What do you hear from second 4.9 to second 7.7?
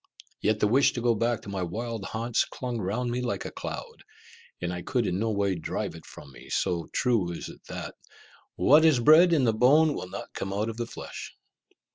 in no way drive it from me, so true is it